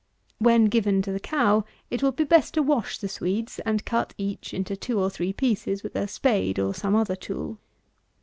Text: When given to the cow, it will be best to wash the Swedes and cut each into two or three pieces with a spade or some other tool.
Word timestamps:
When 0.39 0.65
given 0.65 1.03
to 1.03 1.11
the 1.11 1.19
cow, 1.19 1.63
it 1.91 2.01
will 2.01 2.11
be 2.11 2.23
best 2.23 2.55
to 2.55 2.63
wash 2.63 2.97
the 2.97 3.07
Swedes 3.07 3.59
and 3.67 3.85
cut 3.85 4.15
each 4.17 4.51
into 4.51 4.75
two 4.75 4.99
or 4.99 5.11
three 5.11 5.31
pieces 5.31 5.83
with 5.83 5.95
a 5.95 6.07
spade 6.07 6.57
or 6.57 6.73
some 6.73 6.95
other 6.95 7.15
tool. 7.15 7.59